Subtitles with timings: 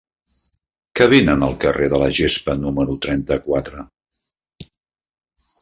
[0.99, 3.85] Què venen al carrer de la Gespa número trenta-quatre?